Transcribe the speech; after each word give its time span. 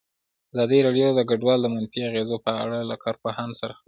ازادي 0.53 0.79
راډیو 0.87 1.07
د 1.15 1.19
کډوال 1.29 1.59
د 1.61 1.67
منفي 1.75 2.01
اغېزو 2.09 2.37
په 2.45 2.51
اړه 2.63 2.77
له 2.89 2.95
کارپوهانو 3.03 3.53
سره 3.59 3.67
خبرې 3.67 3.75
کړي. 3.79 3.79